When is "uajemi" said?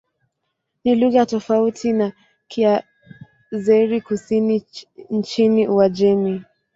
5.67-6.43